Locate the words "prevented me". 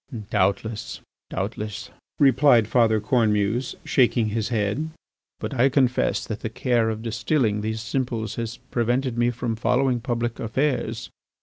8.71-9.29